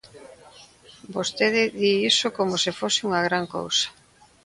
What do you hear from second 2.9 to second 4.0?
unha gran cousa.